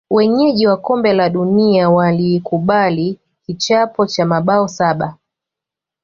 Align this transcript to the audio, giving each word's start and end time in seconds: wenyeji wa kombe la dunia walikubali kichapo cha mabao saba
wenyeji 0.09 0.67
wa 0.67 0.77
kombe 0.77 1.13
la 1.13 1.29
dunia 1.29 1.89
walikubali 1.89 3.19
kichapo 3.45 4.05
cha 4.05 4.25
mabao 4.25 4.67
saba 4.67 5.17